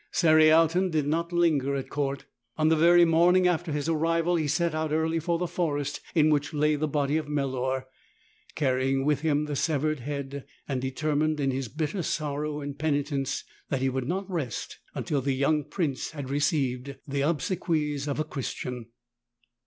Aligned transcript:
Cerialton 0.11 0.89
did 0.89 1.05
not 1.05 1.31
linger 1.31 1.75
at 1.75 1.91
court. 1.91 2.25
On 2.57 2.69
the 2.69 2.75
very 2.75 3.05
morning 3.05 3.47
after 3.47 3.71
his 3.71 3.87
arrival 3.87 4.35
he 4.35 4.47
set 4.47 4.73
out 4.73 4.91
early 4.91 5.19
for 5.19 5.37
the 5.37 5.45
forest 5.45 5.99
in 6.15 6.31
which 6.31 6.55
lay 6.55 6.75
the 6.75 6.87
body 6.87 7.17
of 7.17 7.27
Melor, 7.27 7.83
carrying 8.55 9.05
with 9.05 9.21
him 9.21 9.45
the 9.45 9.55
severed 9.55 9.99
head, 9.99 10.43
and 10.67 10.81
determined 10.81 11.39
in 11.39 11.51
his 11.51 11.67
bitter 11.67 12.01
sorrow 12.01 12.61
and 12.61 12.79
penitence 12.79 13.43
that 13.69 13.81
he 13.81 13.89
would 13.89 14.07
not 14.07 14.27
rest 14.27 14.79
until 14.95 15.21
the 15.21 15.35
young 15.35 15.63
prince 15.63 16.09
had 16.09 16.31
received 16.31 16.95
the 17.07 17.21
obsequies 17.21 18.07
of 18.07 18.19
a 18.19 18.23
Christian. 18.23 18.87